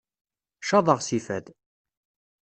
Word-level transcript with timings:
Caḍeɣ 0.67 0.99
si 1.07 1.19
fad. 1.25 1.45